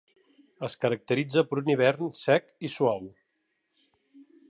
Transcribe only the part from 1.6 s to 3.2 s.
un hivern sec i suau.